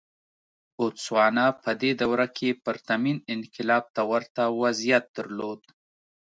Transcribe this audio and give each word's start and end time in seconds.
بوتسوانا 0.75 1.47
په 1.63 1.71
دې 1.81 1.91
دوره 2.01 2.27
کې 2.37 2.49
پرتمین 2.65 3.17
انقلاب 3.33 3.83
ته 3.95 4.01
ورته 4.11 4.41
وضعیت 4.61 5.05
درلود. 5.17 5.61